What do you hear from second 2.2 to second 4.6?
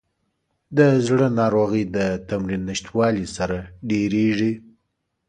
تمرین نشتوالي سره ډېریږي.